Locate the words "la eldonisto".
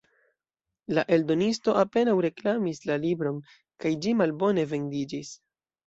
0.97-1.75